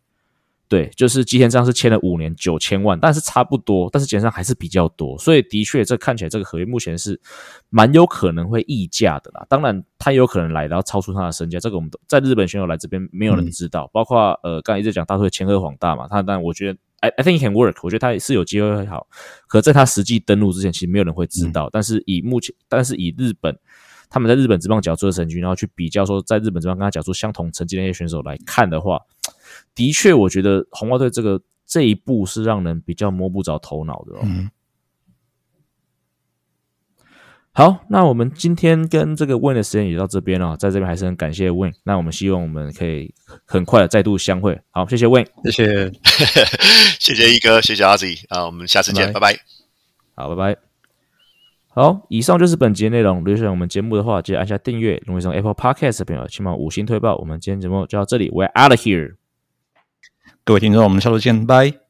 [0.67, 7.21] 对，就是吉田这样是签了五年九千万，但是差不多，但是基本上还是比较多，所以的确这看起来这个合约目前是
[7.69, 9.47] 蛮有可能会溢价的啦。
[9.49, 19.07] 当然，他有可能来然后超出他的身价，这个我们在日本选手来这边没有人知道，包括呃刚才一直讲大会千鹤晃大嘛，他但我觉得 I I think can work，我觉得他是有机会会好，
[19.47, 21.69] 可在他实际登陆之前，其实没有人会知道。
[21.71, 23.55] 但是以目前，但是以日本
[24.09, 28.99] 他们在日本职棒角出的成绩，然后去比较说在日本职棒跟他角出相同成绩的那些选手来看的话。
[29.75, 34.21] 的确，我觉得红袜队这个这一步是让人比较摸不着头脑的哦。
[37.57, 41.73] 好，那我们今天跟这个 Win 的时间也到这边了，在这边还是很感谢 Win。
[41.85, 43.15] 那我们希望我们可以
[43.45, 44.61] 很快的再度相会。
[44.71, 45.93] 好，谢谢 Win，谢谢，
[46.99, 49.37] 谢谢一哥，谢谢阿 Z 啊，我们下次见，拜拜。
[50.17, 50.61] 好，拜拜。
[51.69, 53.19] 好，以上就是本节内容。
[53.19, 55.01] 如果喜欢我们节目的话，记得按下订阅。
[55.07, 57.17] 如果从 Apple Podcast 的朋友，请把五星推爆。
[57.19, 59.15] 我们今天节目就到这里，We're out of here。
[60.47, 61.84] 各位听众，我们下周见，拜。